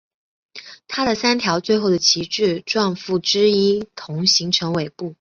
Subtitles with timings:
[0.87, 5.07] 它的三条最后的旗帜状附肢一同形成尾部。